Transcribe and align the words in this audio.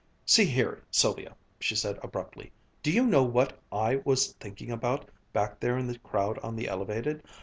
"See 0.25 0.45
here, 0.45 0.81
Sylvia!" 0.89 1.35
she 1.59 1.75
said 1.75 1.99
abruptly, 2.01 2.51
"do 2.81 2.91
you 2.91 3.05
know 3.05 3.21
what 3.21 3.59
I 3.71 3.97
was 3.97 4.31
thinking 4.33 4.71
about 4.71 5.07
back 5.31 5.59
there 5.59 5.77
in 5.77 5.85
the 5.85 5.99
crowd 5.99 6.39
on 6.39 6.55
the 6.55 6.67
elevated? 6.67 7.21